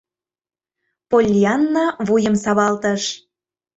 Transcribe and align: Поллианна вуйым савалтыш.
Поллианна 1.09 1.85
вуйым 2.05 2.35
савалтыш. 2.43 3.03